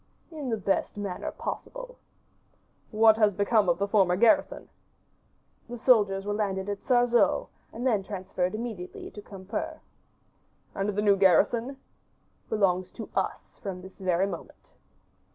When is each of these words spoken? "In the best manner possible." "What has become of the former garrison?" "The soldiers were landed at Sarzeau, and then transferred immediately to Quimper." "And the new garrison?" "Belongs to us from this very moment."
"In 0.31 0.49
the 0.49 0.57
best 0.57 0.97
manner 0.97 1.29
possible." 1.29 1.99
"What 2.89 3.17
has 3.17 3.35
become 3.35 3.69
of 3.69 3.77
the 3.77 3.87
former 3.87 4.15
garrison?" 4.15 4.67
"The 5.69 5.77
soldiers 5.77 6.25
were 6.25 6.33
landed 6.33 6.67
at 6.69 6.81
Sarzeau, 6.83 7.49
and 7.71 7.85
then 7.85 8.01
transferred 8.01 8.55
immediately 8.55 9.11
to 9.11 9.21
Quimper." 9.21 9.79
"And 10.73 10.89
the 10.89 11.03
new 11.03 11.15
garrison?" 11.17 11.77
"Belongs 12.49 12.89
to 12.93 13.11
us 13.15 13.59
from 13.61 13.79
this 13.83 13.99
very 13.99 14.25
moment." 14.25 14.71